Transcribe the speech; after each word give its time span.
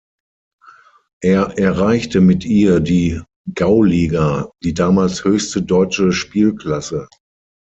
Er 1.21 1.59
erreichte 1.59 2.21
mit 2.21 2.43
ihr 2.43 2.79
die 2.79 3.21
Gauliga, 3.53 4.49
die 4.63 4.73
damals 4.73 5.23
höchste 5.23 5.61
deutsche 5.61 6.11
Spielklasse. 6.11 7.07